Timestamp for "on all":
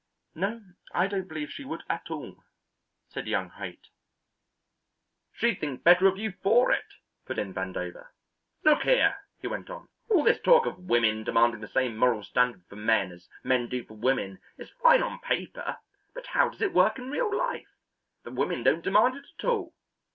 9.69-10.23